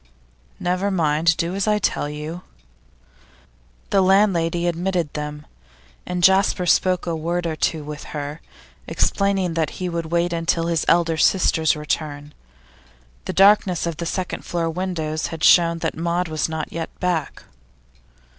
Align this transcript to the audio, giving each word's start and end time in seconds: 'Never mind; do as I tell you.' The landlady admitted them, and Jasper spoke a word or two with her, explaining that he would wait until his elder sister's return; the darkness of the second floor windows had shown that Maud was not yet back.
'Never 0.59 0.89
mind; 0.89 1.37
do 1.37 1.53
as 1.53 1.67
I 1.67 1.77
tell 1.77 2.09
you.' 2.09 2.41
The 3.91 4.01
landlady 4.01 4.65
admitted 4.65 5.13
them, 5.13 5.45
and 6.07 6.23
Jasper 6.23 6.65
spoke 6.65 7.05
a 7.05 7.15
word 7.15 7.45
or 7.45 7.55
two 7.55 7.83
with 7.83 8.05
her, 8.05 8.41
explaining 8.87 9.53
that 9.53 9.69
he 9.77 9.89
would 9.89 10.07
wait 10.07 10.33
until 10.33 10.65
his 10.65 10.85
elder 10.87 11.17
sister's 11.17 11.75
return; 11.75 12.33
the 13.25 13.33
darkness 13.33 13.85
of 13.85 13.97
the 13.97 14.07
second 14.07 14.43
floor 14.43 14.71
windows 14.71 15.27
had 15.27 15.43
shown 15.43 15.77
that 15.85 15.95
Maud 15.95 16.27
was 16.29 16.49
not 16.49 16.73
yet 16.73 16.89
back. 16.99 17.43